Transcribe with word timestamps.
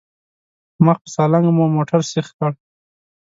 مخ 0.85 0.97
په 1.03 1.09
سالنګ 1.15 1.45
مو 1.55 1.65
موټر 1.75 1.99
سيخ 2.11 2.27
کړ. 2.37 2.51